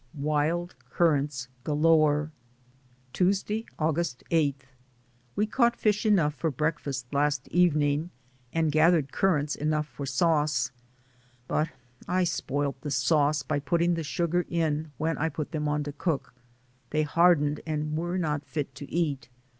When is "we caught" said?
5.35-5.75